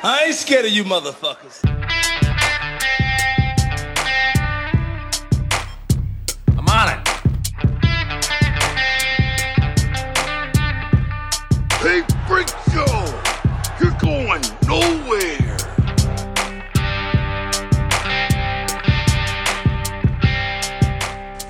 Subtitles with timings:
[0.00, 1.58] I ain't scared of you motherfuckers.
[6.56, 7.08] I'm on it.
[11.82, 13.04] Hey, Freak Show!
[13.80, 15.56] You're going nowhere!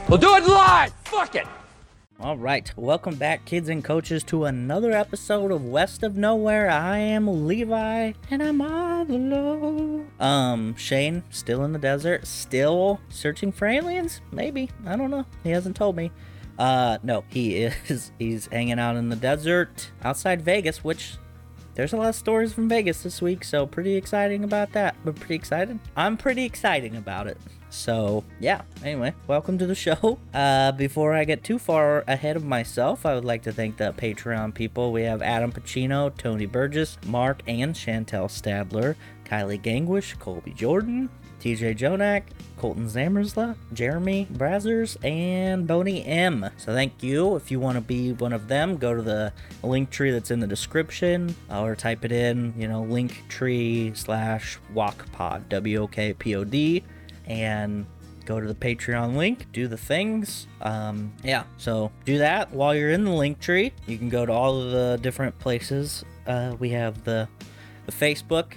[0.08, 0.92] We'll do it live.
[1.04, 1.46] Fuck it.
[2.20, 6.68] All right, welcome back, kids and coaches, to another episode of West of Nowhere.
[6.68, 10.10] I am Levi, and I'm all alone.
[10.18, 14.20] Um, Shane, still in the desert, still searching for aliens?
[14.32, 14.68] Maybe.
[14.84, 15.26] I don't know.
[15.44, 16.10] He hasn't told me.
[16.58, 18.10] Uh, no, he is.
[18.18, 21.18] He's hanging out in the desert outside Vegas, which
[21.78, 24.96] there's a lot of stories from Vegas this week, so pretty exciting about that.
[25.04, 25.78] But pretty excited?
[25.96, 27.38] I'm pretty exciting about it.
[27.70, 30.18] So, yeah, anyway, welcome to the show.
[30.34, 33.92] Uh, before I get too far ahead of myself, I would like to thank the
[33.92, 34.92] Patreon people.
[34.92, 41.08] We have Adam Pacino, Tony Burgess, Mark and Chantel Stadler, Kylie Gangwish, Colby Jordan,
[41.40, 42.24] TJ Jonak,
[42.58, 46.50] Colton Zamersla, Jeremy Brazzers, and Boney M.
[46.56, 47.36] So thank you.
[47.36, 50.40] If you want to be one of them, go to the link tree that's in
[50.40, 56.12] the description or type it in, you know, link tree slash walkpod, W O K
[56.12, 56.82] P O D
[57.28, 57.86] and
[58.24, 60.46] go to the Patreon link, do the things.
[60.60, 63.72] Um, yeah, so do that while you're in the link tree.
[63.86, 66.04] You can go to all of the different places.
[66.26, 67.28] Uh, we have the
[67.86, 68.54] the Facebook,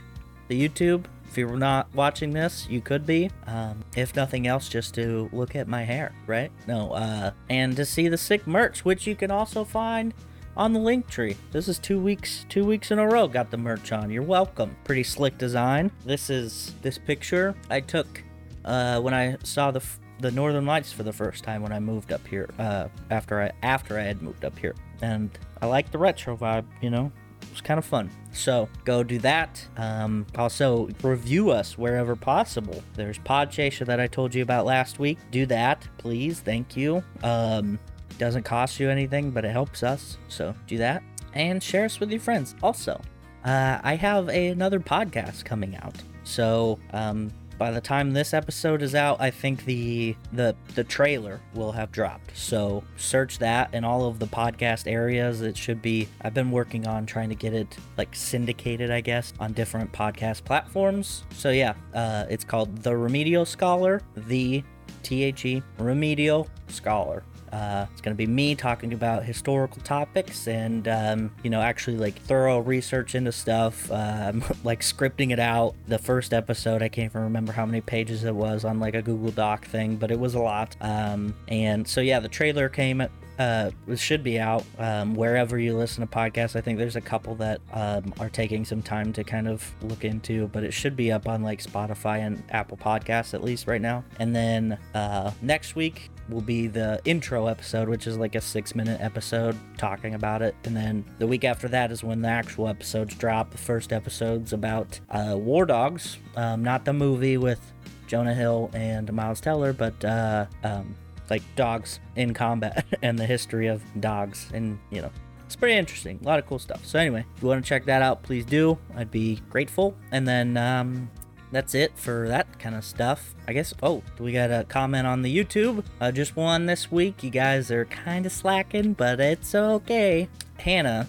[0.47, 1.05] the YouTube.
[1.31, 3.31] If you're not watching this, you could be.
[3.47, 6.51] Um, if nothing else, just to look at my hair, right?
[6.67, 10.13] No, uh, and to see the sick merch, which you can also find
[10.57, 11.37] on the link tree.
[11.53, 13.29] This is two weeks, two weeks in a row.
[13.29, 14.11] Got the merch on.
[14.11, 14.75] You're welcome.
[14.83, 15.89] Pretty slick design.
[16.03, 18.21] This is this picture I took
[18.65, 21.79] uh, when I saw the f- the Northern Lights for the first time when I
[21.79, 22.49] moved up here.
[22.59, 25.29] Uh, after I after I had moved up here, and
[25.61, 26.65] I like the retro vibe.
[26.81, 27.09] You know,
[27.41, 28.09] it was kind of fun.
[28.33, 29.65] So go do that.
[29.77, 32.83] Um, also review us wherever possible.
[32.95, 35.17] There's Podchaser that I told you about last week.
[35.31, 36.39] Do that, please.
[36.39, 37.03] Thank you.
[37.23, 37.79] Um,
[38.17, 40.17] doesn't cost you anything, but it helps us.
[40.27, 41.03] So do that
[41.33, 42.55] and share us with your friends.
[42.61, 42.99] Also,
[43.45, 45.95] uh, I have a, another podcast coming out.
[46.23, 47.31] So um,
[47.61, 51.91] by the time this episode is out, I think the the the trailer will have
[51.91, 52.35] dropped.
[52.35, 55.41] So search that in all of the podcast areas.
[55.41, 56.07] It should be.
[56.23, 60.43] I've been working on trying to get it like syndicated, I guess, on different podcast
[60.43, 61.23] platforms.
[61.35, 64.01] So yeah, uh, it's called The Remedial Scholar.
[64.15, 64.63] The
[65.03, 67.21] T H E Remedial Scholar.
[67.51, 71.97] Uh, it's going to be me talking about historical topics and, um, you know, actually
[71.97, 75.75] like thorough research into stuff, um, like scripting it out.
[75.87, 79.01] The first episode, I can't even remember how many pages it was on like a
[79.01, 80.75] Google Doc thing, but it was a lot.
[80.81, 85.57] Um, and so, yeah, the trailer came at uh, it should be out um, wherever
[85.57, 86.55] you listen to podcasts.
[86.55, 90.05] I think there's a couple that um, are taking some time to kind of look
[90.05, 93.81] into, but it should be up on like Spotify and Apple Podcasts at least right
[93.81, 94.03] now.
[94.19, 98.73] And then uh, next week will be the intro episode, which is like a six
[98.73, 100.55] minute episode talking about it.
[100.63, 103.51] And then the week after that is when the actual episodes drop.
[103.51, 107.59] The first episode's about uh, War Dogs, um, not the movie with
[108.07, 110.95] Jonah Hill and Miles Teller, but uh, um,
[111.29, 114.49] like dogs in combat and the history of dogs.
[114.53, 115.11] And you know
[115.45, 116.19] it's pretty interesting.
[116.21, 116.85] A lot of cool stuff.
[116.85, 118.77] So anyway if you want to check that out please do.
[118.95, 119.95] I'd be grateful.
[120.11, 121.09] And then um
[121.51, 125.21] that's it for that kind of stuff i guess oh we got a comment on
[125.21, 129.53] the youtube uh, just one this week you guys are kind of slacking but it's
[129.53, 131.07] okay hannah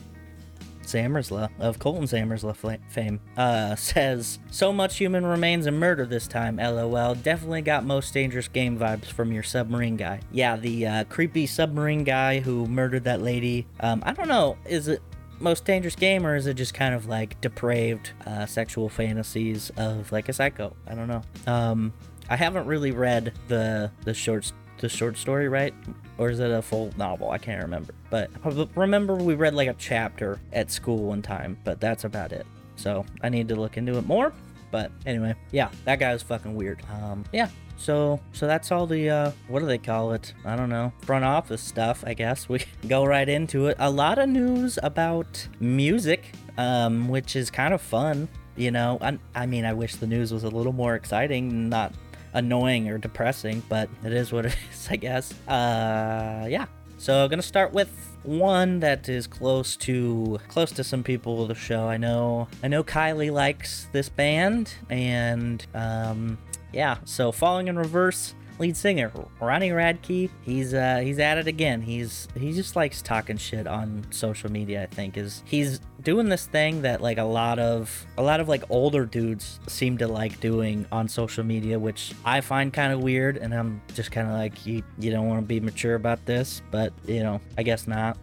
[0.85, 6.57] Zamersla of Colton Zamersla fame uh, says so much human remains and murder this time.
[6.57, 7.15] LOL.
[7.15, 10.21] Definitely got most dangerous game vibes from your submarine guy.
[10.31, 13.67] Yeah, the uh, creepy submarine guy who murdered that lady.
[13.81, 14.59] Um, I don't know.
[14.67, 15.03] Is it
[15.43, 20.11] most dangerous game or is it just kind of like depraved uh, sexual fantasies of
[20.13, 20.75] like a psycho?
[20.87, 21.23] I don't know.
[21.47, 21.93] Um,
[22.29, 25.75] I haven't really read the the short the short story, right?
[26.19, 27.31] Or is it a full novel?
[27.31, 27.95] I can't remember.
[28.11, 32.33] But I remember we read like a chapter at school one time, but that's about
[32.33, 32.47] it.
[32.77, 34.33] So I need to look into it more.
[34.71, 36.81] But anyway, yeah, that guy was fucking weird.
[36.91, 37.49] Um, yeah.
[37.77, 40.35] So so that's all the uh, what do they call it?
[40.45, 40.93] I don't know.
[41.03, 42.49] Front office stuff, I guess.
[42.53, 43.77] We go right into it.
[43.79, 48.29] A lot of news about music, um, which is kind of fun.
[48.57, 51.95] You know, I, I mean, I wish the news was a little more exciting, not
[52.35, 55.33] annoying or depressing, but it is what it is, I guess.
[55.49, 56.67] Uh, yeah.
[56.99, 57.91] So I'm gonna start with
[58.23, 61.89] one that is close to close to some people of the show.
[61.89, 66.39] I know I know Kylie likes this band, and um,
[66.73, 66.99] yeah.
[67.05, 69.11] So falling in reverse lead singer
[69.41, 70.31] Ronnie Radke.
[70.43, 71.83] He's uh he's at it again.
[71.83, 74.83] He's he just likes talking shit on social media.
[74.83, 78.49] I think is he's doing this thing that like a lot of a lot of
[78.49, 83.01] like older dudes seem to like doing on social media, which I find kind of
[83.01, 83.37] weird.
[83.37, 86.63] And I'm just kind of like you you don't want to be mature about this,
[86.71, 88.17] but you know I guess not.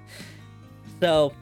[1.00, 1.32] so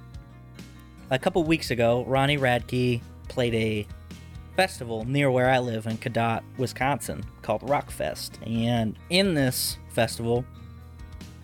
[1.10, 3.86] a couple weeks ago, Ronnie Radke played a
[4.60, 8.32] festival near where I live in Cadott, Wisconsin, called Rockfest.
[8.46, 10.44] And in this festival,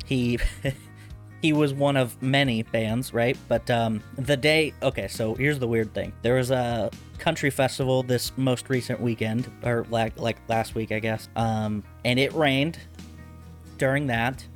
[0.05, 0.39] he
[1.43, 3.39] he was one of many bands, right?
[3.49, 8.03] But um, the day, okay, so here's the weird thing: there was a country festival
[8.03, 12.79] this most recent weekend, or like like last week, I guess, um, and it rained
[13.79, 14.47] during that.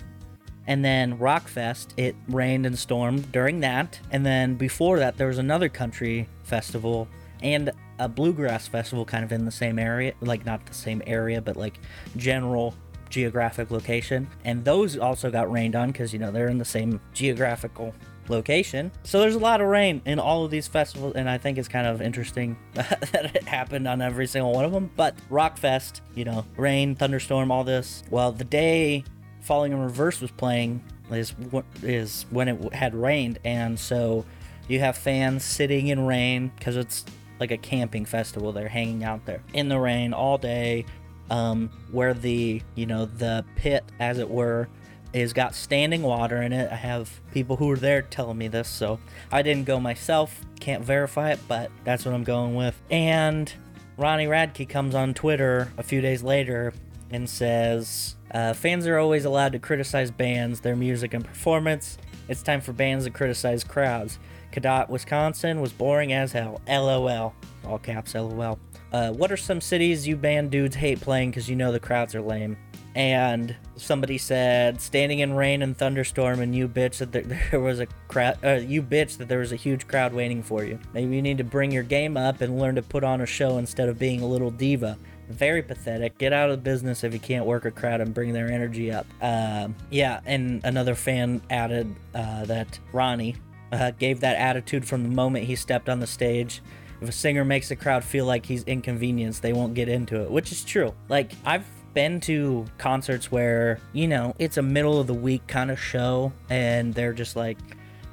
[0.67, 3.99] And then Rockfest, it rained and stormed during that.
[4.11, 7.09] And then before that, there was another country festival
[7.43, 7.71] and
[8.01, 11.57] a bluegrass festival kind of in the same area like not the same area but
[11.57, 11.79] like
[12.17, 12.75] general
[13.11, 14.29] geographic location.
[14.45, 17.95] And those also got rained on because you know they're in the same geographical
[18.29, 18.93] location.
[19.03, 21.69] So there's a lot of rain in all of these festivals and i think it's
[21.69, 26.25] kind of interesting that it happened on every single one of them but rockfest you
[26.25, 28.03] know rain thunderstorm all this.
[28.09, 29.05] Well the day
[29.43, 31.35] falling in reverse was playing is
[31.83, 33.41] is when it had rained.
[33.45, 34.25] And so
[34.69, 37.05] you have fans sitting in rain because it's
[37.41, 38.53] like a camping festival.
[38.53, 40.85] They're hanging out there in the rain all day,
[41.31, 44.69] um, where the you know the pit, as it were,
[45.13, 46.71] is got standing water in it.
[46.71, 49.01] I have people who were there telling me this, so
[49.33, 50.41] I didn't go myself.
[50.61, 52.81] Can't verify it, but that's what I'm going with.
[52.91, 53.53] And
[53.97, 56.73] Ronnie Radke comes on Twitter a few days later
[57.11, 61.99] and says, uh, "Fans are always allowed to criticize bands, their music, and performance.
[62.29, 64.19] It's time for bands to criticize crowds.
[64.53, 66.61] Cadott, Wisconsin was boring as hell.
[66.69, 67.35] LOL.
[67.65, 68.59] All caps, LOL.
[68.93, 72.15] Uh, what are some cities you band dudes hate playing because you know the crowds
[72.15, 72.57] are lame?
[72.97, 77.79] And somebody said, standing in rain and thunderstorm, and you bitch that there, there was
[77.79, 78.39] a crowd.
[78.45, 80.79] Uh, you bitch that there was a huge crowd waiting for you.
[80.93, 83.59] Maybe you need to bring your game up and learn to put on a show
[83.59, 84.99] instead of being a little diva.
[85.29, 86.19] Very pathetic.
[86.19, 88.91] Get out of the business if you can't work a crowd and bring their energy
[88.91, 89.07] up.
[89.23, 93.37] Um, yeah, and another fan added uh, that Ronnie,
[93.73, 96.63] uh, gave that attitude from the moment he stepped on the stage.
[97.01, 100.31] If a singer makes the crowd feel like he's inconvenienced, they won't get into it,
[100.31, 100.95] which is true.
[101.09, 101.65] Like, I've
[101.95, 106.33] been to concerts where, you know, it's a middle of the week kind of show,
[106.49, 107.59] and they're just like,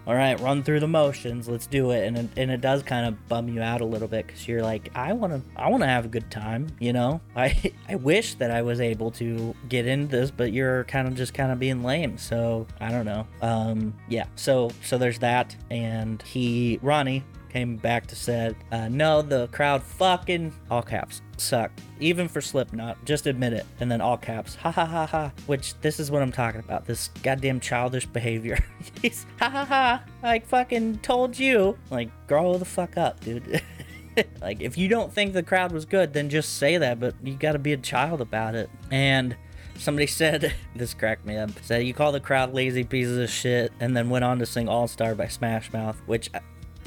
[0.08, 2.08] all right, run through the motions, let's do it.
[2.08, 4.62] And it, and it does kind of bum you out a little bit because you're
[4.62, 7.20] like, I want to, I want to have a good time, you know.
[7.36, 11.16] I, I wish that I was able to get into this, but you're kind of
[11.16, 12.18] just kind of being lame.
[12.18, 13.28] So I don't know.
[13.42, 14.28] Um, yeah.
[14.38, 17.26] So so there's that, and he Ronnie
[17.58, 21.72] came back to said, uh, no, the crowd fucking all caps suck.
[22.00, 23.66] Even for Slipknot, just admit it.
[23.80, 25.32] And then all caps, ha ha ha ha.
[25.48, 26.86] Which this is what I'm talking about.
[26.86, 28.64] This goddamn childish behavior.
[29.02, 30.04] He's ha ha ha.
[30.22, 31.76] Like fucking told you.
[31.90, 33.64] Like grow the fuck up, dude.
[34.42, 37.00] like if you don't think the crowd was good, then just say that.
[37.00, 38.70] But you got to be a child about it.
[38.92, 39.36] And
[39.80, 43.72] somebody said this cracked me up said you call the crowd lazy pieces of shit
[43.80, 46.32] and then went on to sing all star by smash mouth which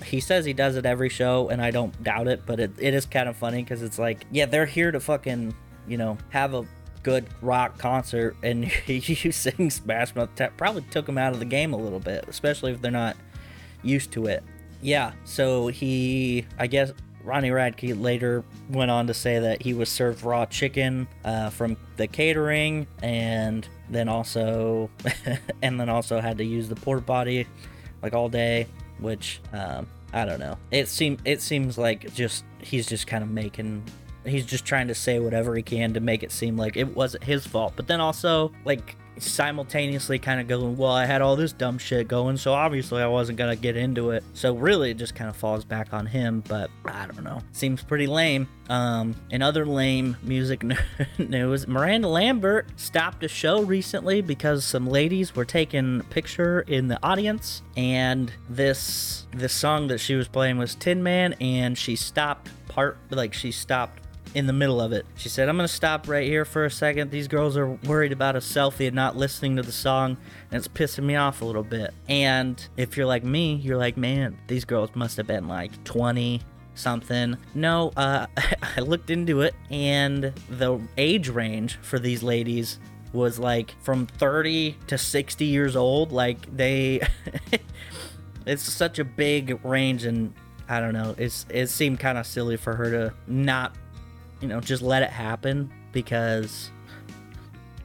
[0.05, 2.95] he says he does it every show, and I don't doubt it, but it, it
[2.95, 5.55] is kind of funny because it's like, yeah, they're here to fucking,
[5.87, 6.67] you know, have a
[7.03, 11.73] good rock concert, and you sing Smash Mouth probably took him out of the game
[11.73, 13.17] a little bit, especially if they're not
[13.83, 14.43] used to it.
[14.83, 16.93] Yeah, so he, I guess,
[17.23, 21.77] Ronnie Radke later went on to say that he was served raw chicken uh, from
[21.97, 24.91] the catering, and then also,
[25.63, 27.47] and then also had to use the porta potty
[28.03, 28.67] like all day
[29.01, 30.57] which um, I don't know.
[30.71, 33.85] It seem it seems like just he's just kind of making
[34.25, 37.25] he's just trying to say whatever he can to make it seem like it wasn't
[37.25, 37.75] his fault.
[37.77, 42.09] But then also like simultaneously kind of going, well, I had all this dumb shit
[42.09, 44.25] going, so obviously I wasn't gonna get into it.
[44.35, 46.43] So really, it just kind of falls back on him.
[46.49, 47.43] But I don't know.
[47.53, 48.49] Seems pretty lame.
[48.69, 50.65] Um, in other lame music
[51.19, 56.89] news, Miranda Lambert stopped a show recently because some ladies were taking a picture in
[56.89, 61.97] the audience, and this this song that she was playing was Tin Man, and she
[61.97, 64.01] stopped part like she stopped
[64.35, 65.07] in the middle of it.
[65.17, 67.11] She said, I'm going to stop right here for a second.
[67.11, 70.17] These girls are worried about a selfie and not listening to the song,
[70.51, 71.93] and it's pissing me off a little bit.
[72.09, 76.41] And if you're like me, you're like, man, these girls must have been like 20
[76.75, 77.37] something.
[77.55, 78.27] No, uh,
[78.77, 82.79] I looked into it, and the age range for these ladies
[83.13, 86.13] was like from 30 to 60 years old.
[86.13, 87.01] Like, they.
[88.47, 90.33] it's such a big range, and
[90.69, 91.15] I don't know.
[91.19, 93.75] It's it seemed kind of silly for her to not
[94.41, 96.71] you know, just let it happen because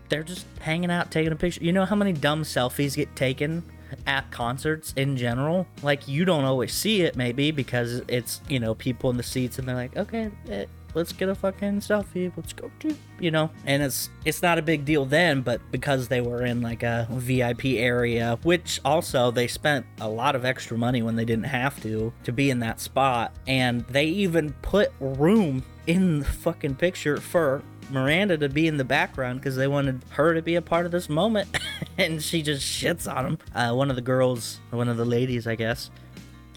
[0.10, 1.64] they're just hanging out, taking a picture.
[1.64, 3.64] You know how many dumb selfies get taken
[4.08, 5.68] at concerts in general?
[5.84, 9.60] Like, you don't always see it, maybe, because it's, you know, people in the seats
[9.60, 12.32] and they're like, okay, eh, let's get a fucking selfie.
[12.36, 16.08] Let's go to, you know, and it's it's not a big deal then, but because
[16.08, 20.78] they were in like a VIP area, which also they spent a lot of extra
[20.78, 24.92] money when they didn't have to to be in that spot, and they even put
[25.00, 30.02] room in the fucking picture for Miranda to be in the background because they wanted
[30.10, 31.50] her to be a part of this moment,
[31.98, 33.38] and she just shits on him.
[33.54, 35.92] Uh, one of the girls, one of the ladies, I guess,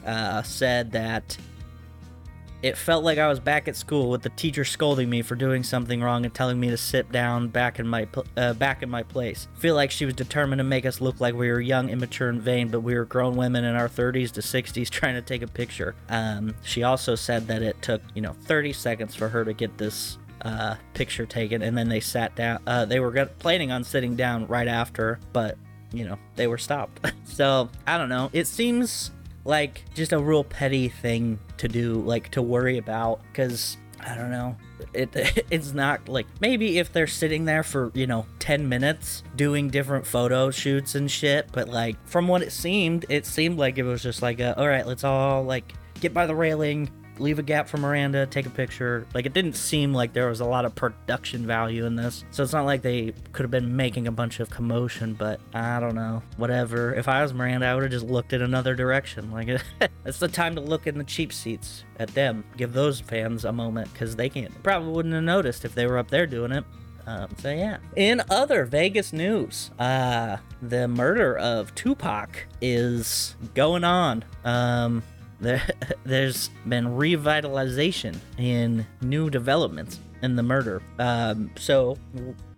[0.07, 1.37] uh, said that
[2.62, 5.62] it felt like I was back at school with the teacher scolding me for doing
[5.62, 9.04] something wrong and telling me to sit down back in my uh, back in my
[9.04, 9.46] place.
[9.58, 12.42] Feel like she was determined to make us look like we were young, immature, and
[12.42, 15.46] vain, but we were grown women in our 30s to 60s trying to take a
[15.46, 15.94] picture.
[16.08, 19.78] Um, she also said that it took you know 30 seconds for her to get
[19.78, 22.60] this uh, picture taken, and then they sat down.
[22.66, 25.56] Uh, they were planning on sitting down right after, but
[25.92, 27.00] you know they were stopped.
[27.24, 28.30] so I don't know.
[28.32, 29.12] It seems
[29.49, 34.31] like just a real petty thing to do, like to worry about, because I don't
[34.31, 34.57] know.
[34.93, 35.09] It
[35.50, 40.07] it's not like maybe if they're sitting there for you know 10 minutes doing different
[40.07, 44.02] photo shoots and shit, but like from what it seemed, it seemed like it was
[44.02, 47.68] just like a, all right, let's all like get by the railing, leave a gap
[47.68, 49.06] for Miranda, take a picture.
[49.14, 52.25] Like it didn't seem like there was a lot of production value in this.
[52.30, 55.80] So it's not like they could have been making a bunch of commotion, but I
[55.80, 56.22] don't know.
[56.37, 56.94] Whatever.
[56.94, 59.30] If I was Miranda, I would have just looked in another direction.
[59.30, 59.48] Like
[60.04, 62.44] it's the time to look in the cheap seats at them.
[62.56, 65.98] Give those fans a moment because they can't probably wouldn't have noticed if they were
[65.98, 66.64] up there doing it.
[67.08, 67.78] Um, so yeah.
[67.96, 74.25] In other Vegas news, uh, the murder of Tupac is going on.
[74.44, 75.02] Um,
[75.40, 75.62] there,
[76.04, 80.83] there's been revitalization in new developments in the murder.
[80.99, 81.97] Um, so,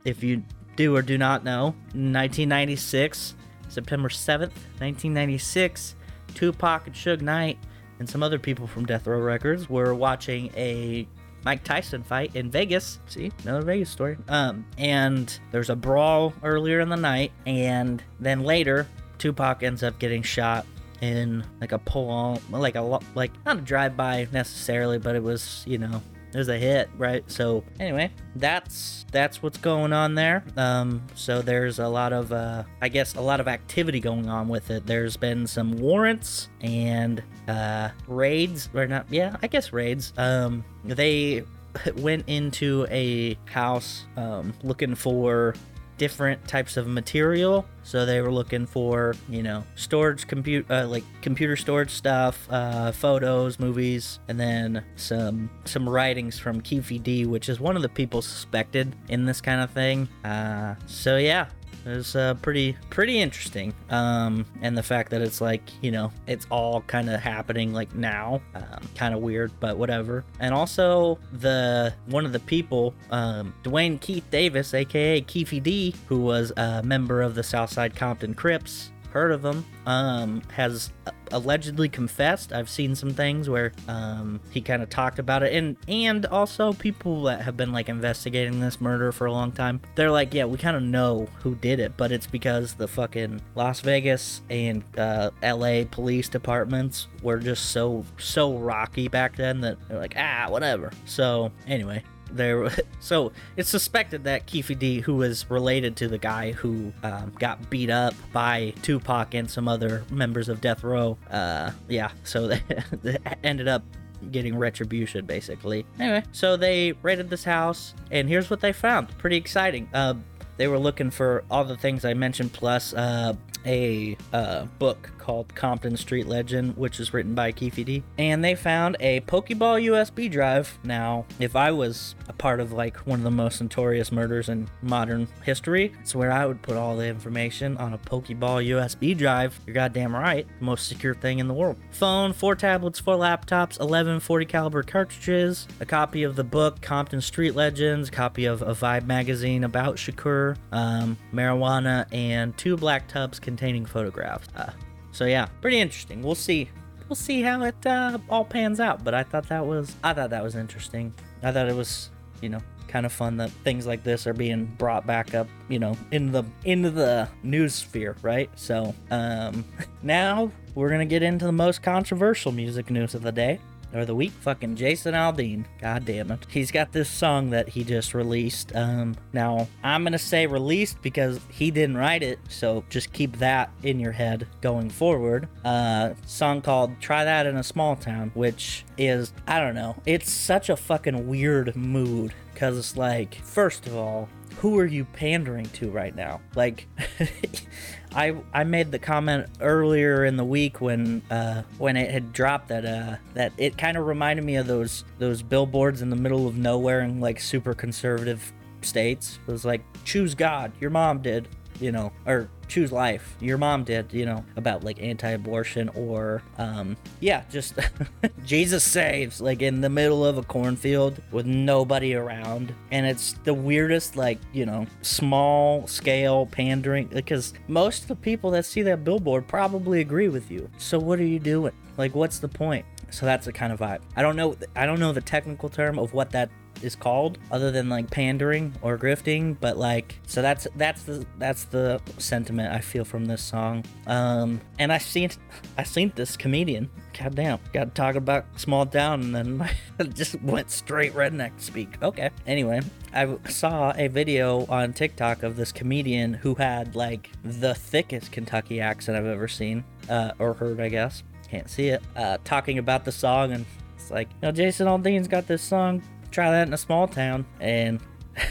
[0.05, 0.43] if you
[0.77, 3.35] do or do not know, 1996,
[3.69, 5.95] September 7th, 1996,
[6.35, 7.59] Tupac and Suge Knight
[7.99, 11.07] and some other people from Death Row Records were watching a
[11.45, 12.99] Mike Tyson fight in Vegas.
[13.07, 14.17] See, another Vegas story.
[14.29, 18.87] Um, and there's a brawl earlier in the night, and then later,
[19.19, 20.67] Tupac ends up getting shot
[21.01, 22.83] in like a pull on, like a
[23.15, 26.03] like not a drive by necessarily, but it was you know
[26.33, 27.29] it was a hit, right?
[27.31, 30.45] So anyway, that's that's what's going on there.
[30.57, 34.49] Um, so there's a lot of uh, I guess a lot of activity going on
[34.49, 34.87] with it.
[34.87, 39.07] There's been some warrants and uh, raids, or not?
[39.11, 40.13] Yeah, I guess raids.
[40.17, 41.45] Um, they
[41.97, 45.55] went into a house um, looking for
[46.01, 47.67] different types of material.
[47.83, 52.91] So they were looking for, you know, storage, compute, uh, like computer storage stuff, uh,
[52.91, 57.89] photos, movies, and then some some writings from Keefe D, which is one of the
[57.91, 60.09] people suspected in this kind of thing.
[60.25, 61.49] Uh, so yeah,
[61.85, 63.75] was uh, pretty pretty interesting.
[63.91, 67.95] Um and the fact that it's like you know it's all kind of happening like
[67.95, 70.25] now um, kind of weird but whatever.
[70.39, 76.21] And also the one of the people um dwayne keith davis aka keefe d who
[76.21, 80.91] was a member of the southside compton crips heard of him um has
[81.33, 82.53] allegedly confessed.
[82.53, 85.53] I've seen some things where um he kind of talked about it.
[85.53, 89.81] And and also people that have been like investigating this murder for a long time
[89.95, 93.41] they're like yeah we kind of know who did it but it's because the fucking
[93.55, 99.77] las vegas and uh la police departments were just so so rocky back then that
[99.89, 100.91] they're like ah whatever.
[101.05, 102.03] So anyway
[102.37, 102.71] there
[103.01, 107.71] so it's suspected that Keefe D, who is related to the guy who um, got
[107.71, 112.63] beat up by Tupac and some other members of Death Row, uh, yeah, so they,
[113.03, 113.83] they ended up
[114.31, 115.87] getting retribution basically.
[115.99, 119.17] Anyway, so they raided this house, and here's what they found.
[119.19, 119.89] Pretty exciting.
[119.95, 120.15] Uh,
[120.57, 123.35] they were looking for all the things I mentioned, plus uh,
[123.67, 128.03] a uh, book called Compton Street Legend, which is written by Keefe D.
[128.19, 130.79] And they found a Pokeball USB drive.
[130.83, 134.69] Now, if I was a part of like one of the most notorious murders in
[134.83, 139.59] modern history, it's where I would put all the information on a Pokeball USB drive.
[139.67, 140.47] You're goddamn right.
[140.61, 141.77] Most secure thing in the world.
[141.91, 147.21] Phone, four tablets, four laptops, 11 40 caliber cartridges, a copy of the book Compton
[147.21, 153.39] Street Legends, copy of a Vibe magazine about Shakur, um, marijuana, and two black tubs
[153.51, 154.47] containing photographs.
[154.55, 154.71] Uh,
[155.11, 156.23] so yeah, pretty interesting.
[156.23, 156.71] We'll see.
[157.09, 159.03] We'll see how it uh, all pans out.
[159.03, 161.13] But I thought that was I thought that was interesting.
[161.43, 164.67] I thought it was you know kind of fun that things like this are being
[164.77, 169.65] brought back up you know in the into the news sphere right so um
[170.03, 173.61] now we're gonna get into the most controversial music news of the day
[173.95, 174.33] or the week.
[174.41, 175.65] Fucking Jason Aldean.
[175.81, 176.47] God damn it.
[176.49, 178.75] He's got this song that he just released.
[178.75, 183.71] Um, now I'm gonna say released because he didn't write it, so just keep that
[183.83, 185.49] in your head going forward.
[185.65, 189.97] Uh, song called "Try That in a Small Town," which is I don't know.
[190.07, 194.29] It's such a fucking weird mood because it's like, first of all,
[194.59, 196.43] who are you pandering to right now?
[196.55, 196.87] Like,
[198.15, 202.69] I I made the comment earlier in the week when uh, when it had dropped
[202.69, 206.47] that uh, that it kind of reminded me of those those billboards in the middle
[206.47, 208.53] of nowhere in like super conservative
[208.83, 209.39] states.
[209.47, 210.73] It was like choose God.
[210.81, 211.49] Your mom did
[211.81, 213.37] you know, or choose life.
[213.41, 217.75] Your mom did, you know, about like anti-abortion or, um, yeah, just
[218.45, 223.55] Jesus saves, like in the middle of a cornfield with nobody around, and it's the
[223.55, 229.05] weirdest, like you know, small scale pandering because most of the people that see that
[229.05, 230.69] billboard probably agree with you.
[230.79, 231.73] So what are you doing?
[231.97, 232.87] Like, what's the point?
[233.11, 234.01] So that's the kind of vibe.
[234.17, 234.57] I don't know.
[234.77, 236.51] I don't know the technical term of what that
[236.83, 241.65] is called other than like pandering or grifting but like so that's that's the that's
[241.65, 243.85] the sentiment i feel from this song.
[244.07, 245.31] Um and i seen
[245.79, 249.71] i seen this comedian god damn got to talk about small town and then
[250.15, 252.03] just went straight redneck speak.
[252.03, 252.31] Okay.
[252.47, 252.81] Anyway
[253.13, 258.81] i saw a video on tiktok of this comedian who had like the thickest kentucky
[258.81, 261.23] accent i've ever seen uh, or heard i guess.
[261.51, 262.01] Can't see it.
[262.15, 266.01] Uh, talking about the song and it's like, you know, Jason Aldean's got this song
[266.31, 267.47] try that in a small town.
[267.61, 268.01] And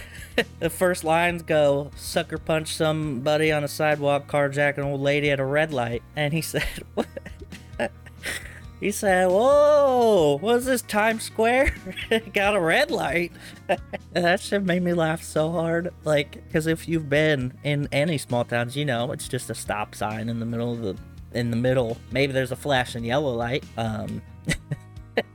[0.59, 5.39] the first lines go, sucker punch somebody on a sidewalk, carjack an old lady at
[5.39, 6.03] a red light.
[6.15, 7.07] And he said, what?
[8.79, 11.75] He said, Whoa, what's this Times Square?
[12.33, 13.33] Got a red light.
[14.13, 15.93] that shit made me laugh so hard.
[16.05, 19.95] Like, because if you've been in any small towns, you know, it's just a stop
[19.95, 20.97] sign in the middle of the,
[21.37, 21.97] in the middle.
[22.11, 23.65] Maybe there's a flashing yellow light.
[23.75, 24.21] Um,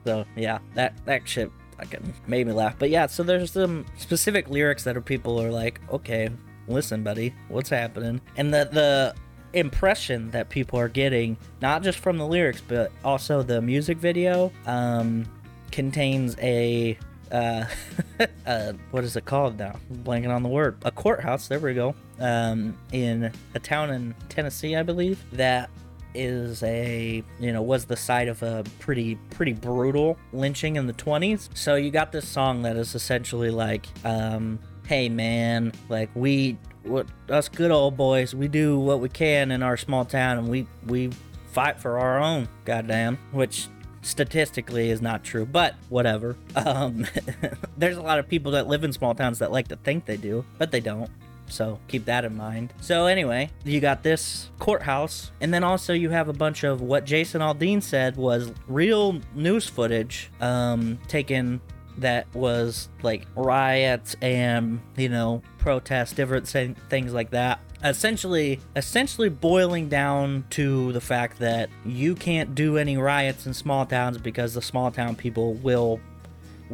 [0.06, 2.76] so yeah, that, that shit fucking made me laugh.
[2.78, 6.30] But yeah, so there's some specific lyrics that are people are like, okay,
[6.68, 8.20] listen, buddy, what's happening?
[8.36, 9.14] And the the
[9.58, 14.52] impression that people are getting, not just from the lyrics, but also the music video,
[14.66, 15.24] um,
[15.70, 16.98] contains a
[17.32, 17.64] uh,
[18.46, 19.76] uh, what is it called now?
[19.92, 20.76] Blanking on the word.
[20.84, 21.48] A courthouse.
[21.48, 21.94] There we go.
[22.20, 25.70] Um, in a town in Tennessee, I believe, that
[26.14, 30.92] is a you know was the site of a pretty pretty brutal lynching in the
[30.92, 36.56] 20s so you got this song that is essentially like um hey man like we
[36.84, 40.48] what us good old boys we do what we can in our small town and
[40.48, 41.10] we we
[41.52, 43.68] fight for our own goddamn which
[44.02, 46.36] statistically is not true but whatever.
[46.56, 47.06] Um
[47.76, 50.16] there's a lot of people that live in small towns that like to think they
[50.16, 51.10] do but they don't
[51.48, 52.72] so keep that in mind.
[52.80, 57.04] So anyway, you got this courthouse, and then also you have a bunch of what
[57.04, 61.60] Jason Aldean said was real news footage um, taken
[61.98, 67.60] that was like riots and you know protests, different things like that.
[67.82, 73.84] Essentially, essentially boiling down to the fact that you can't do any riots in small
[73.84, 76.00] towns because the small town people will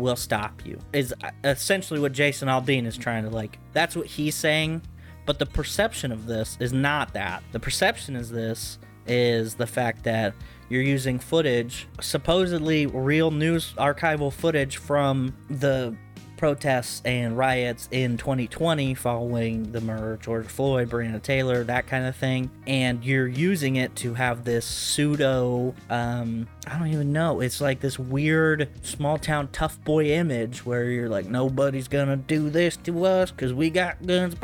[0.00, 4.06] will stop you is uh, essentially what Jason Aldean is trying to like that's what
[4.06, 4.82] he's saying
[5.30, 7.44] but the perception of this is not that.
[7.52, 10.34] The perception is this is the fact that
[10.68, 15.96] you're using footage supposedly real news archival footage from the
[16.40, 22.06] protests and riots in 2020 following the murder of George Floyd, Breonna Taylor, that kind
[22.06, 22.50] of thing.
[22.66, 27.40] And you're using it to have this pseudo, um, I don't even know.
[27.40, 32.48] It's like this weird small town tough boy image where you're like, nobody's gonna do
[32.48, 34.34] this to us because we got guns.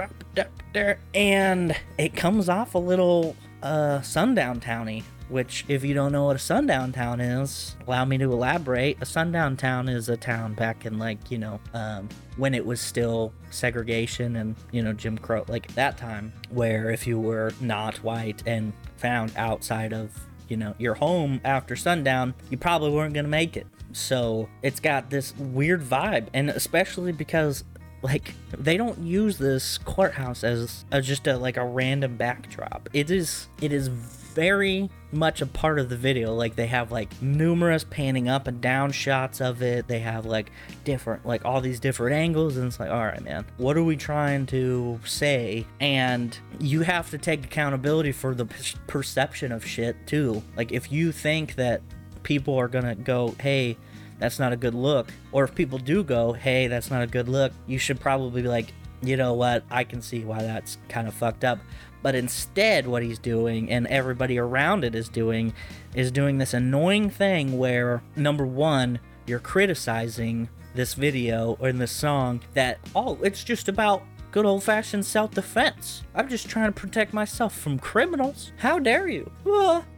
[1.14, 6.36] And it comes off a little uh, sundown towny which, if you don't know what
[6.36, 8.98] a sundown town is, allow me to elaborate.
[9.00, 12.80] A sundown town is a town back in, like, you know, um, when it was
[12.80, 17.96] still segregation and, you know, Jim Crow, like that time, where if you were not
[18.04, 20.10] white and found outside of,
[20.48, 23.66] you know, your home after sundown, you probably weren't going to make it.
[23.92, 27.64] So it's got this weird vibe, and especially because
[28.02, 32.88] like they don't use this courthouse as, as just a like a random backdrop.
[32.92, 33.88] It is it is
[34.37, 36.35] very much a part of the video.
[36.35, 39.88] Like they have like numerous panning up and down shots of it.
[39.88, 40.52] They have like
[40.85, 42.59] different, like all these different angles.
[42.59, 45.66] And it's like, all right, man, what are we trying to say?
[45.80, 48.44] And you have to take accountability for the
[48.87, 50.42] perception of shit too.
[50.54, 51.80] Like if you think that
[52.22, 53.78] people are gonna go, hey,
[54.18, 55.09] that's not a good look.
[55.33, 58.48] Or if people do go, hey, that's not a good look, you should probably be
[58.48, 59.64] like, you know what?
[59.70, 61.59] I can see why that's kind of fucked up.
[62.02, 65.52] But instead, what he's doing and everybody around it is doing
[65.94, 71.90] is doing this annoying thing where, number one, you're criticizing this video or in this
[71.90, 76.05] song that, oh, it's just about good old fashioned self defense.
[76.14, 78.52] I'm just trying to protect myself from criminals.
[78.59, 79.31] How dare you?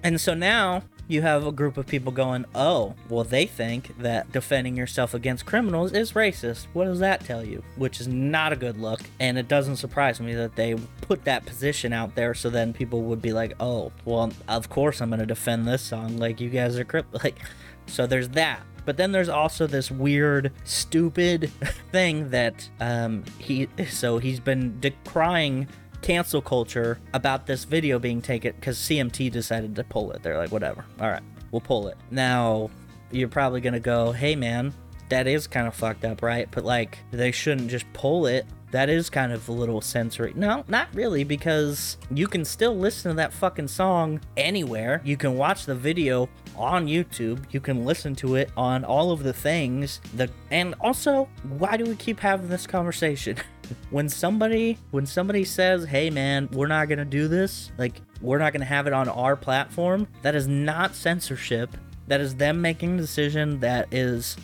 [0.02, 4.30] And so now you have a group of people going, oh, well, they think that
[4.30, 6.66] defending yourself against criminals is racist.
[6.74, 7.62] What does that tell you?
[7.76, 9.00] Which is not a good look.
[9.18, 13.02] And it doesn't surprise me that they put that position out there so then people
[13.04, 16.18] would be like, oh, well, of course I'm going to defend this song.
[16.18, 17.06] Like, you guys are crip.
[17.24, 17.40] Like,
[17.86, 18.60] so there's that.
[18.84, 21.50] But then there's also this weird, stupid
[21.92, 23.68] thing that um, he.
[23.88, 25.68] So he's been decrying
[26.02, 30.22] cancel culture about this video being taken because CMT decided to pull it.
[30.22, 30.84] They're like, whatever.
[31.00, 31.96] All right, we'll pull it.
[32.10, 32.70] Now,
[33.10, 34.72] you're probably gonna go, hey man,
[35.08, 36.48] that is kind of fucked up, right?
[36.50, 38.46] But like, they shouldn't just pull it.
[38.70, 40.34] That is kind of a little sensory.
[40.36, 45.00] No, not really, because you can still listen to that fucking song anywhere.
[45.04, 47.46] You can watch the video on YouTube.
[47.50, 50.02] You can listen to it on all of the things.
[50.14, 53.38] The and also, why do we keep having this conversation?
[53.90, 58.38] when somebody when somebody says, "Hey man, we're not going to do this." Like, we're
[58.38, 60.08] not going to have it on our platform.
[60.22, 61.76] That is not censorship.
[62.06, 64.36] That is them making a decision that is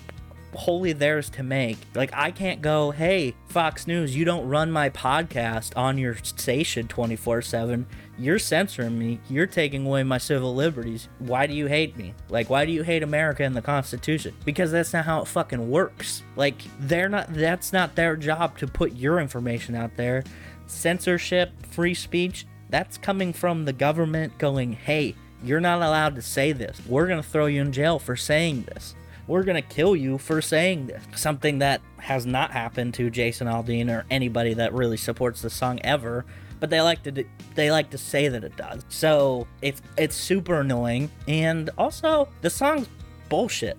[0.54, 1.78] wholly theirs to make.
[1.94, 6.88] Like I can't go, "Hey, Fox News, you don't run my podcast on your station
[6.88, 7.86] 24/7.
[8.18, 9.20] You're censoring me.
[9.28, 11.08] You're taking away my civil liberties.
[11.18, 12.14] Why do you hate me?
[12.28, 14.34] Like why do you hate America and the Constitution?
[14.44, 16.22] Because that's not how it fucking works.
[16.36, 20.24] Like they're not that's not their job to put your information out there.
[20.66, 26.52] Censorship, free speech, that's coming from the government going, "Hey, you're not allowed to say
[26.52, 26.80] this.
[26.88, 28.94] We're going to throw you in jail for saying this."
[29.26, 31.02] We're gonna kill you for saying this.
[31.16, 35.80] Something that has not happened to Jason Aldean or anybody that really supports the song
[35.82, 36.24] ever.
[36.60, 38.84] But they like to do, they like to say that it does.
[38.88, 41.10] So it's it's super annoying.
[41.28, 42.88] And also the song's
[43.28, 43.78] bullshit.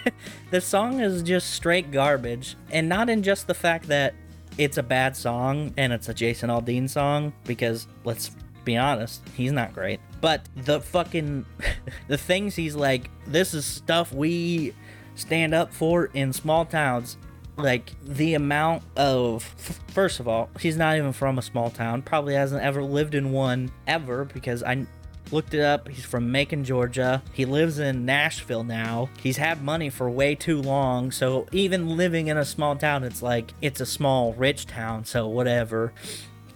[0.50, 2.56] the song is just straight garbage.
[2.70, 4.14] And not in just the fact that
[4.58, 8.30] it's a bad song and it's a Jason Aldean song, because let's
[8.64, 10.00] be honest, he's not great.
[10.20, 11.44] But the fucking
[12.08, 14.74] the things he's like, this is stuff we
[15.14, 17.16] stand up for in small towns.
[17.56, 19.42] Like the amount of
[19.88, 22.02] first of all, he's not even from a small town.
[22.02, 24.86] Probably hasn't ever lived in one ever because I
[25.32, 25.88] looked it up.
[25.88, 27.22] He's from Macon, Georgia.
[27.32, 29.08] He lives in Nashville now.
[29.22, 31.10] He's had money for way too long.
[31.10, 35.04] So even living in a small town, it's like it's a small rich town.
[35.04, 35.92] So whatever.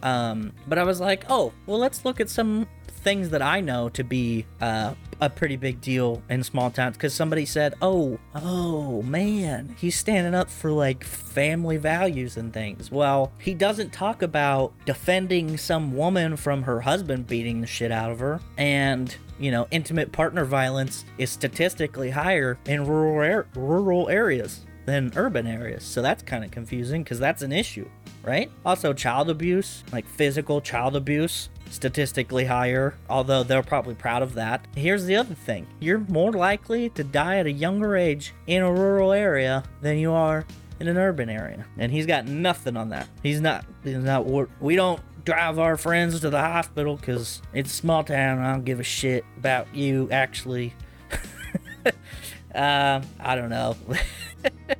[0.02, 2.68] Um, but I was like, oh, well, let's look at some
[3.06, 6.96] things that I know to be uh, a pretty big deal in small towns.
[6.96, 12.90] Because somebody said, oh, oh, man, he's standing up for like family values and things.
[12.90, 18.10] Well, he doesn't talk about defending some woman from her husband beating the shit out
[18.10, 18.40] of her.
[18.58, 25.12] And you know, intimate partner violence is statistically higher in rural er- rural areas than
[25.16, 25.84] urban areas.
[25.84, 27.88] So that's kind of confusing because that's an issue
[28.26, 28.50] right?
[28.64, 34.66] Also, child abuse, like physical child abuse, statistically higher, although they're probably proud of that.
[34.74, 38.72] Here's the other thing you're more likely to die at a younger age in a
[38.72, 40.44] rural area than you are
[40.80, 41.64] in an urban area.
[41.78, 43.08] And he's got nothing on that.
[43.22, 44.26] He's not, he's not,
[44.60, 48.38] we don't drive our friends to the hospital because it's a small town.
[48.40, 50.74] I don't give a shit about you, actually.
[52.54, 53.76] uh, I don't know.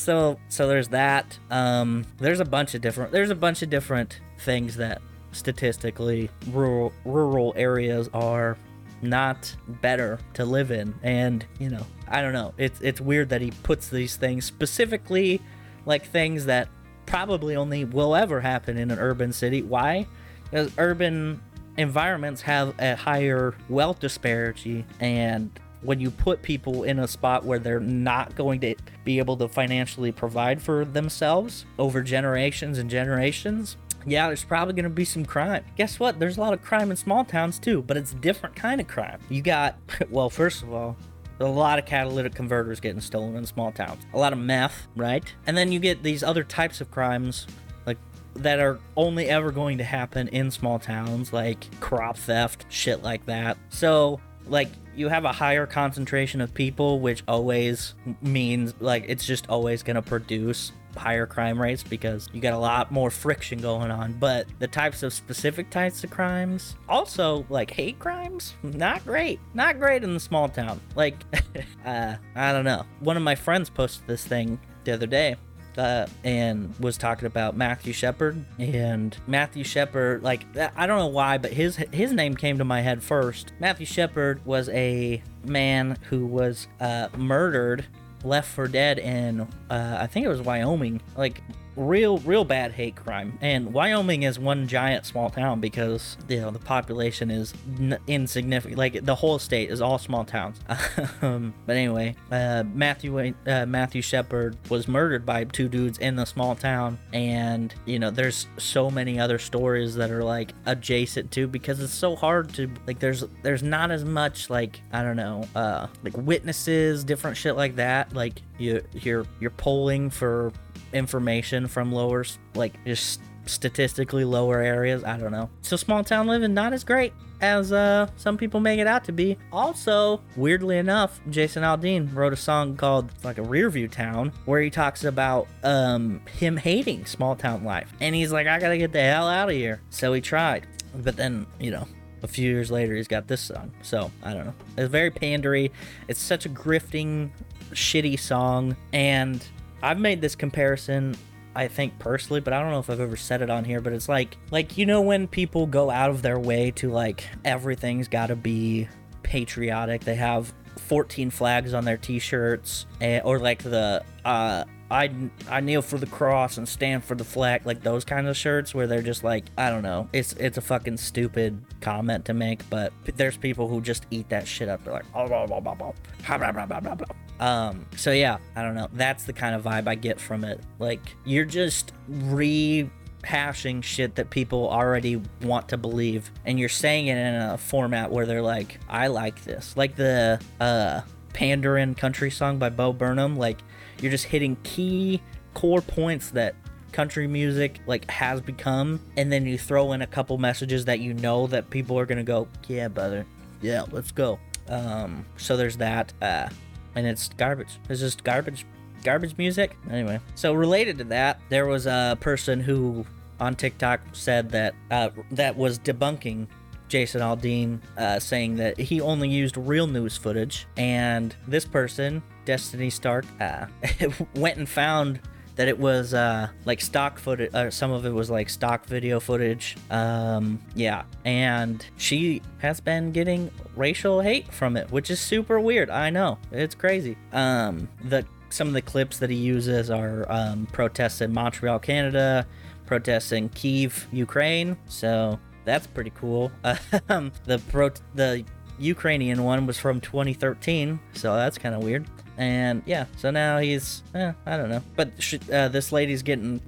[0.00, 1.38] so so there's that.
[1.50, 5.00] Um there's a bunch of different there's a bunch of different things that
[5.32, 8.56] statistically rural rural areas are
[9.02, 10.94] not better to live in.
[11.02, 12.54] And you know i don't know.
[12.58, 15.40] It's it's weird that he puts these things specifically
[15.86, 16.68] like things that
[17.06, 19.62] probably only will ever happen in an urban city.
[19.62, 20.06] Why?
[20.44, 21.40] Because urban
[21.76, 25.50] environments have a higher wealth disparity and
[25.82, 29.48] when you put people in a spot where they're not going to be able to
[29.48, 35.24] financially provide for themselves over generations and generations, yeah, there's probably going to be some
[35.24, 35.64] crime.
[35.76, 36.18] Guess what?
[36.18, 38.88] There's a lot of crime in small towns too, but it's a different kind of
[38.88, 39.20] crime.
[39.28, 39.76] You got,
[40.10, 40.96] well, first of all,
[41.38, 44.04] a lot of catalytic converters getting stolen in small towns.
[44.12, 45.24] A lot of meth, right?
[45.46, 47.46] And then you get these other types of crimes
[47.86, 47.96] like
[48.34, 53.24] that are only ever going to happen in small towns like crop theft, shit like
[53.26, 53.56] that.
[53.70, 54.68] So, like
[55.00, 59.96] you have a higher concentration of people, which always means like it's just always going
[59.96, 64.12] to produce higher crime rates because you got a lot more friction going on.
[64.12, 69.40] But the types of specific types of crimes, also like hate crimes, not great.
[69.54, 70.78] Not great in the small town.
[70.94, 71.16] Like,
[71.86, 72.84] uh, I don't know.
[73.00, 75.36] One of my friends posted this thing the other day
[75.78, 78.44] uh, and was talking about Matthew Shepard.
[78.58, 80.44] And Matthew Shepard, like
[80.76, 83.52] I don't know why, but his his name came to my head first.
[83.60, 87.86] Matthew Shepard was a man who was uh, murdered,
[88.24, 91.42] left for dead in uh, I think it was Wyoming, like
[91.80, 93.38] real real bad hate crime.
[93.40, 98.78] And wyoming is one giant small town because you know the population is n- insignificant.
[98.78, 100.58] Like the whole state is all small towns.
[101.22, 106.24] Um, but anyway uh, matthew uh, matthew shepard was murdered by two dudes in the
[106.24, 106.98] small town.
[107.12, 111.92] And you know there's so many other stories that are like adjacent to because it's
[111.92, 116.16] so hard to like there's there's not as much like i don't know uh like
[116.16, 118.12] witnesses different shit like that.
[118.12, 120.52] Like you you're you're polling for
[120.92, 122.24] information from lower,
[122.54, 125.04] like just statistically lower areas.
[125.04, 125.50] I don't know.
[125.62, 129.12] So small town living not as great as uh, some people make it out to
[129.12, 129.36] be.
[129.52, 134.70] Also, weirdly enough, Jason Aldean wrote a song called like a Rearview Town where he
[134.70, 137.92] talks about um, him hating small town life.
[138.00, 139.80] And he's like, I gotta get the hell out of here.
[139.90, 140.66] So he tried.
[140.94, 141.86] But then, you know,
[142.22, 143.72] a few years later, he's got this song.
[143.82, 144.54] So I don't know.
[144.76, 145.70] It's very pandery.
[146.08, 147.30] It's such a grifting,
[147.72, 148.76] shitty song.
[148.92, 149.44] And
[149.82, 151.16] I've made this comparison
[151.54, 153.92] I think personally, but I don't know if I've ever said it on here, but
[153.92, 158.08] it's like like you know when people go out of their way to like everything's
[158.08, 158.88] got to be
[159.22, 160.02] patriotic.
[160.02, 165.08] They have 14 flags on their t-shirts and, or like the uh I,
[165.48, 168.74] I kneel for the cross and stand for the flag, like those kind of shirts
[168.74, 172.68] where they're just like, I don't know, it's it's a fucking stupid comment to make,
[172.70, 174.82] but there's people who just eat that shit up.
[174.82, 175.92] They're like, oh, blah, blah, blah, blah,
[176.26, 177.06] blah, blah, blah, blah.
[177.40, 178.88] Um, so yeah, I don't know.
[178.92, 180.60] That's the kind of vibe I get from it.
[180.78, 187.16] Like you're just rehashing shit that people already want to believe, and you're saying it
[187.16, 189.76] in a format where they're like, I like this.
[189.76, 191.00] Like the uh
[191.32, 193.36] pandering country song by Bo Burnham.
[193.36, 193.58] Like
[194.00, 195.22] you're just hitting key
[195.54, 196.54] core points that
[196.92, 201.14] country music like has become and then you throw in a couple messages that you
[201.14, 203.24] know that people are gonna go yeah brother
[203.62, 206.48] yeah let's go um so there's that uh
[206.94, 207.78] and it's garbage.
[207.88, 208.66] It's just garbage,
[209.04, 209.76] garbage music.
[209.90, 213.04] Anyway, so related to that, there was a person who
[213.38, 216.46] on TikTok said that uh, that was debunking
[216.88, 222.90] Jason Aldean, uh, saying that he only used real news footage, and this person, Destiny
[222.90, 223.66] Stark, uh,
[224.34, 225.20] went and found
[225.56, 227.54] that it was uh, like stock footage.
[227.54, 229.76] Uh, some of it was like stock video footage.
[229.90, 235.90] Um, yeah, and she has been getting racial hate from it, which is super weird.
[235.90, 237.16] I know it's crazy.
[237.32, 242.46] Um, the some of the clips that he uses are um, protests in Montreal, Canada,
[242.86, 244.76] protests in Kiev, Ukraine.
[244.86, 246.50] So that's pretty cool.
[247.08, 248.44] Um, the pro the
[248.78, 252.06] Ukrainian one was from 2013, so that's kind of weird
[252.40, 254.82] and yeah, so now he's, eh, I don't know.
[254.96, 255.10] But
[255.52, 256.58] uh, this lady's getting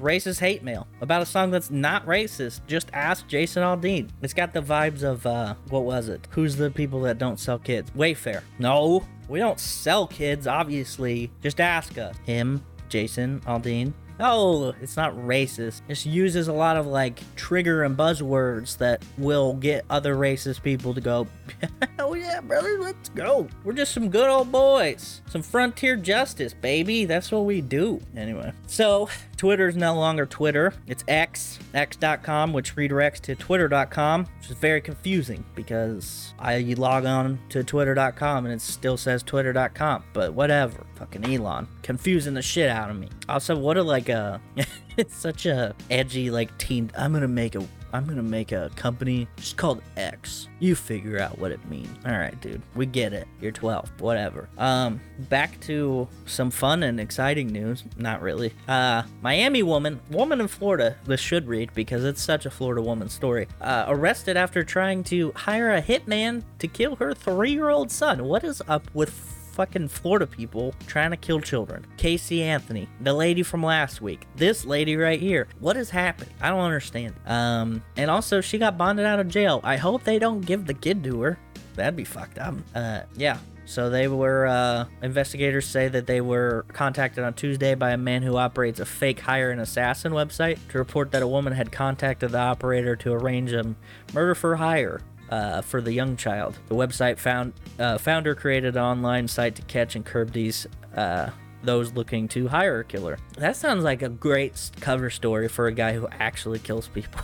[0.00, 2.60] racist hate mail about a song that's not racist.
[2.68, 4.08] Just ask Jason Aldean.
[4.22, 6.28] It's got the vibes of, uh, what was it?
[6.30, 7.90] Who's the people that don't sell kids?
[7.90, 8.42] Wayfair.
[8.60, 11.32] No, we don't sell kids, obviously.
[11.42, 12.14] Just ask us.
[12.24, 13.92] Him, Jason Aldean.
[14.18, 15.82] Oh, it's not racist.
[15.88, 20.94] Just uses a lot of like trigger and buzzwords that will get other racist people
[20.94, 21.26] to go,
[21.98, 23.46] oh yeah, brother, let's go.
[23.64, 25.20] We're just some good old boys.
[25.28, 27.04] Some frontier justice, baby.
[27.04, 28.00] That's what we do.
[28.16, 30.72] Anyway, so Twitter is no longer Twitter.
[30.86, 37.38] It's X, x.com, which redirects to twitter.com, which is very confusing because I log on
[37.50, 40.86] to twitter.com and it still says twitter.com, but whatever.
[40.94, 41.68] Fucking Elon.
[41.82, 43.08] Confusing the shit out of me.
[43.28, 44.66] Also, what a like uh, a
[44.98, 49.26] it's such a edgy like teen I'm gonna make a I'm gonna make a company
[49.36, 50.48] just called X.
[50.58, 51.88] You figure out what it means.
[52.04, 52.60] Alright, dude.
[52.74, 53.26] We get it.
[53.40, 54.00] You're 12.
[54.00, 54.48] Whatever.
[54.58, 57.84] Um, back to some fun and exciting news.
[57.96, 58.52] Not really.
[58.68, 63.08] Uh Miami woman, woman in Florida, this should read because it's such a Florida woman
[63.08, 63.46] story.
[63.60, 68.24] Uh, arrested after trying to hire a hitman to kill her three-year-old son.
[68.24, 71.86] What is up with fucking Florida people trying to kill children.
[71.96, 75.48] Casey Anthony, the lady from last week, this lady right here.
[75.60, 76.30] What has happened?
[76.42, 77.14] I don't understand.
[77.24, 79.60] Um, and also she got bonded out of jail.
[79.64, 81.38] I hope they don't give the kid to her.
[81.74, 82.54] That'd be fucked up.
[82.74, 83.38] Uh, yeah.
[83.64, 88.22] So they were, uh, investigators say that they were contacted on Tuesday by a man
[88.22, 92.30] who operates a fake hire an assassin website to report that a woman had contacted
[92.30, 93.74] the operator to arrange a
[94.12, 96.58] murder for hire uh, for the young child.
[96.68, 101.30] The website found uh, founder created an online site to catch and curb these uh,
[101.62, 103.18] those looking to hire a killer.
[103.38, 107.20] That sounds like a great cover story for a guy who actually kills people.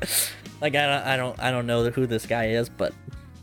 [0.60, 2.92] like I don't, I don't I don't know who this guy is, but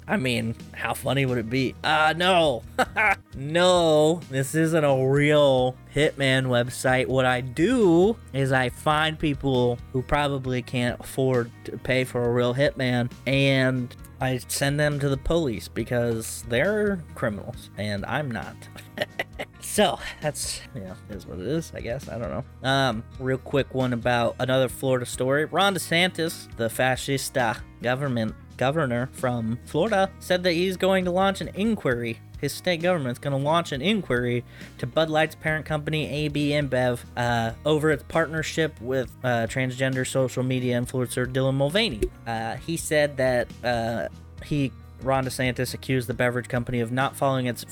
[0.08, 1.76] I mean, how funny would it be?
[1.84, 2.64] Uh, no.
[3.36, 7.08] no, this isn't a real Hitman website.
[7.08, 12.32] What I do is I find people who probably can't afford to pay for a
[12.32, 18.56] real Hitman and I send them to the police because they're criminals and I'm not.
[19.60, 22.08] so that's yeah, is what it is, I guess.
[22.08, 22.70] I don't know.
[22.70, 25.44] Um, real quick one about another Florida story.
[25.46, 31.50] Ron DeSantis, the fascista government governor from Florida, said that he's going to launch an
[31.56, 32.20] inquiry.
[32.40, 34.44] His state government's going to launch an inquiry
[34.80, 40.44] to Bud Light's parent company, AB InBev, uh, over its partnership with uh, transgender social
[40.44, 42.02] media influencer Dylan Mulvaney.
[42.28, 44.10] Uh, he said that uh,
[44.44, 44.72] he
[45.04, 47.66] Ron DeSantis accused the beverage company of not following its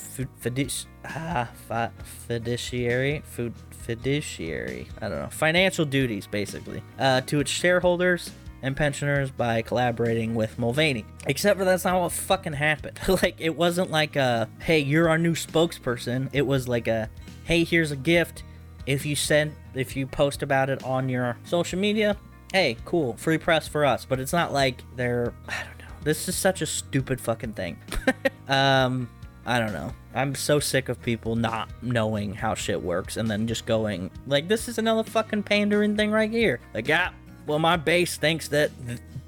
[1.04, 1.90] ah, fi-
[2.28, 3.22] fiduciary
[3.70, 8.30] fiduciary I don't know financial duties basically uh, to its shareholders
[8.62, 11.04] and pensioners by collaborating with Mulvaney.
[11.26, 12.98] Except for that's not what fucking happened.
[13.22, 16.28] like it wasn't like a hey you're our new spokesperson.
[16.32, 17.10] It was like a
[17.44, 18.44] hey here's a gift.
[18.86, 22.16] If you send if you post about it on your social media,
[22.52, 24.04] hey cool free press for us.
[24.04, 25.94] But it's not like they're I don't know.
[26.04, 27.78] This is such a stupid fucking thing.
[28.48, 29.08] um,
[29.44, 29.92] I don't know.
[30.14, 34.46] I'm so sick of people not knowing how shit works and then just going like,
[34.46, 36.60] this is another fucking pandering thing right here.
[36.74, 37.10] Like, yeah,
[37.46, 38.70] well, my base thinks that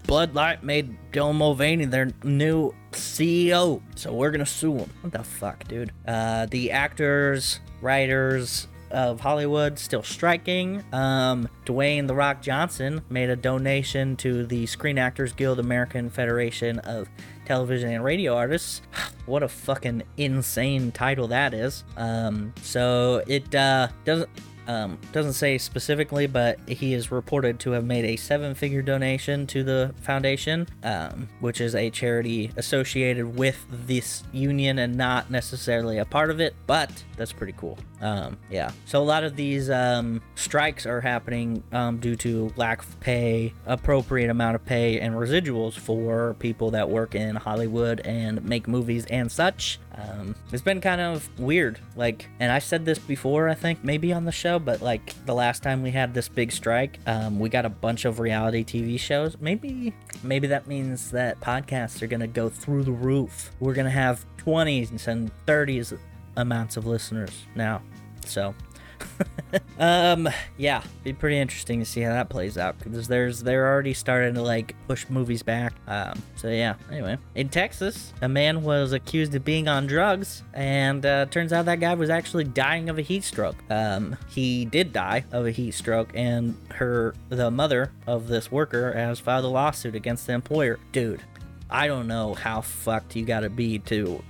[0.07, 4.91] Bud Light made Dylan Mulvaney their new CEO, so we're gonna sue him.
[5.01, 5.93] What the fuck, dude?
[6.07, 10.83] Uh, the actors, writers, of Hollywood still striking.
[10.93, 16.79] Um, Dwayne The Rock Johnson made a donation to the Screen Actors Guild American Federation
[16.79, 17.09] of
[17.45, 18.83] Television and Radio Artists.
[19.27, 21.83] what a fucking insane title that is.
[21.97, 24.31] Um, so it uh, doesn't.
[24.67, 29.47] Um, doesn't say specifically, but he is reported to have made a seven figure donation
[29.49, 35.99] to the foundation, um, which is a charity associated with this union and not necessarily
[35.99, 37.79] a part of it, but that's pretty cool.
[38.05, 38.71] Um, yeah.
[38.85, 43.55] So a lot of these um, strikes are happening um, due to lack of pay,
[43.65, 49.07] appropriate amount of pay, and residuals for people that work in Hollywood and make movies
[49.07, 49.81] and such.
[49.97, 51.79] Um, it's been kind of weird.
[51.97, 55.35] Like, and I said this before, I think, maybe on the show, but like the
[55.35, 59.01] last time we had this big strike, um, we got a bunch of reality TV
[59.01, 59.39] shows.
[59.41, 63.53] Maybe, maybe that means that podcasts are gonna go through the roof.
[63.61, 65.97] We're gonna have 20s and 30s
[66.37, 67.81] amounts of listeners now.
[68.27, 68.55] So,
[69.79, 73.95] um, yeah, be pretty interesting to see how that plays out because there's they're already
[73.95, 75.75] starting to like push movies back.
[75.87, 76.75] Um, so yeah.
[76.91, 81.67] Anyway, in Texas, a man was accused of being on drugs, and uh, turns out
[81.67, 83.57] that guy was actually dying of a heat stroke.
[83.71, 88.93] Um, he did die of a heat stroke, and her the mother of this worker
[88.93, 90.79] has filed a lawsuit against the employer.
[90.93, 91.23] Dude,
[91.71, 94.23] I don't know how fucked you gotta be to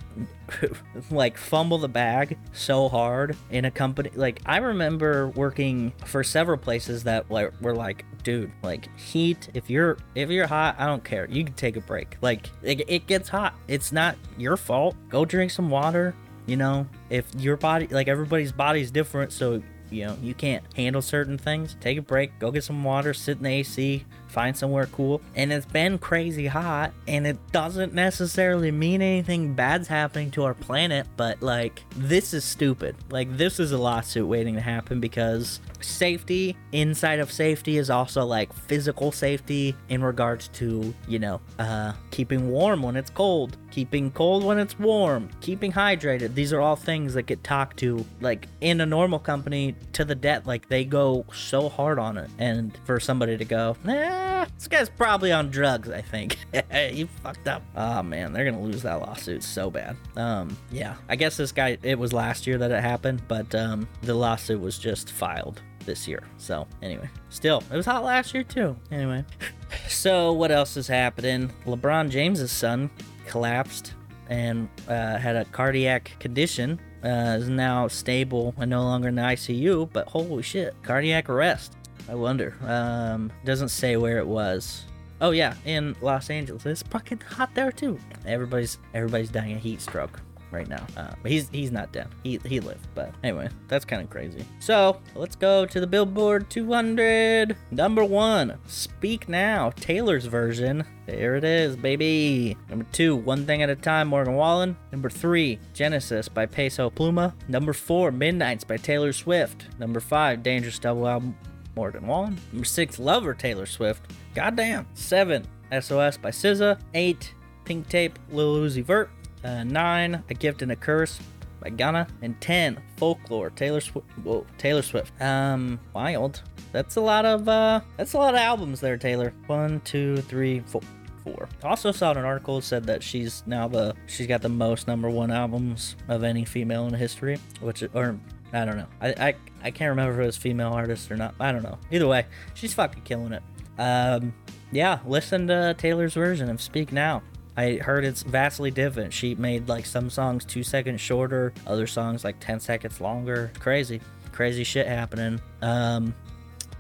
[1.11, 6.57] like fumble the bag so hard in a company like i remember working for several
[6.57, 11.03] places that like were like dude like heat if you're if you're hot i don't
[11.03, 11.27] care.
[11.29, 12.17] You can take a break.
[12.21, 13.55] Like it, it gets hot.
[13.69, 14.95] It's not your fault.
[15.09, 16.15] Go drink some water
[16.47, 16.87] you know?
[17.11, 21.77] If your body like everybody's body's different so you know you can't handle certain things
[21.81, 25.23] take a break go get some water sit in the ac find somewhere cool.
[25.35, 30.55] And it's been crazy hot, and it doesn't necessarily mean anything bad's happening to our
[30.55, 32.97] planet, but like, this is stupid.
[33.11, 38.25] Like, this is a lawsuit waiting to happen because safety inside of safety is also
[38.25, 44.09] like physical safety in regards to, you know, uh, keeping warm when it's cold, keeping
[44.13, 46.33] cold when it's warm, keeping hydrated.
[46.35, 50.15] These are all things that get talked to, like, in a normal company to the
[50.15, 50.47] debt.
[50.47, 52.31] Like, they go so hard on it.
[52.39, 56.39] And for somebody to go, eh, this guy's probably on drugs, I think.
[56.93, 57.63] you fucked up.
[57.75, 59.97] Oh man, they're gonna lose that lawsuit so bad.
[60.17, 60.95] Um, yeah.
[61.09, 64.61] I guess this guy it was last year that it happened, but um the lawsuit
[64.61, 66.23] was just filed this year.
[66.39, 68.77] So anyway, still, it was hot last year too.
[68.91, 69.25] Anyway.
[69.89, 71.51] so what else is happening?
[71.67, 72.91] LeBron James's son
[73.27, 73.95] collapsed
[74.29, 76.81] and uh, had a cardiac condition.
[77.03, 81.77] Uh, is now stable and no longer in the ICU, but holy shit, cardiac arrest.
[82.09, 82.55] I wonder.
[82.67, 84.85] Um, doesn't say where it was.
[85.21, 86.65] Oh yeah, in Los Angeles.
[86.65, 87.99] It's fucking hot there too.
[88.27, 90.21] Everybody's everybody's dying of heat stroke
[90.55, 90.87] right now.
[90.97, 92.09] Uh, but he's he's not dead.
[92.23, 92.87] He he lived.
[92.95, 94.45] But anyway, that's kind of crazy.
[94.61, 97.57] So let's go to the Billboard 200.
[97.71, 100.85] Number one, Speak Now, Taylor's version.
[101.07, 102.57] There it is, baby.
[102.71, 104.77] Number two, One Thing at a Time, Morgan Wallen.
[104.91, 107.35] Number three, Genesis by Peso Pluma.
[107.49, 109.67] Number four, Midnights by Taylor Swift.
[109.79, 111.37] Number five, Dangerous Double Album
[111.77, 112.39] Morgan Wallen.
[112.53, 114.11] Number six, Lover Taylor Swift.
[114.35, 114.87] Goddamn.
[114.95, 116.81] Seven, SOS by SZA.
[116.95, 117.35] Eight,
[117.65, 119.11] Pink Tape, Lil Uzi Vert.
[119.45, 121.21] Uh, 9, A Gift and a Curse
[121.61, 122.07] by Gunna.
[122.23, 124.07] And 10, Folklore, Taylor Swift.
[124.23, 125.13] Whoa, Taylor Swift.
[125.21, 126.43] Um, wild.
[126.73, 129.33] That's a lot of, uh, that's a lot of albums there, Taylor.
[129.47, 130.83] One, two, three, four.
[131.23, 131.49] Four.
[131.63, 135.09] Also saw an article that said that she's now the she's got the most number
[135.09, 138.21] one albums of any female in history, which or
[138.53, 138.87] I don't know.
[139.01, 141.35] I, I I can't remember if it was female artist or not.
[141.41, 141.79] I don't know.
[141.91, 143.43] Either way, she's fucking killing it.
[143.79, 144.35] Um,
[144.71, 147.23] yeah, listen to Taylor's version of Speak Now.
[147.57, 149.13] I heard it's vastly different.
[149.13, 153.53] She made like some songs two seconds shorter, other songs like 10 seconds longer.
[153.61, 154.01] Crazy,
[154.33, 155.41] crazy shit happening.
[155.63, 156.15] Um,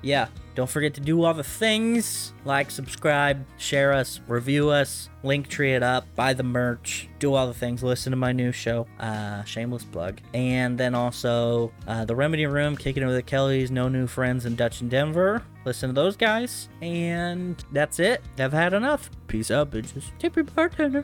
[0.03, 5.49] yeah, don't forget to do all the things like, subscribe, share us, review us, link
[5.49, 8.87] tree it up, buy the merch, do all the things, listen to my new show,
[9.01, 10.21] uh, shameless plug.
[10.33, 14.47] And then also uh, The Remedy Room, Kicking It with the Kellys, No New Friends
[14.47, 15.43] in Dutch and Denver.
[15.65, 16.69] Listen to those guys.
[16.83, 18.23] And that's it.
[18.39, 19.11] I've had enough.
[19.27, 20.11] Peace out, bitches.
[20.19, 21.03] Tip your bartender.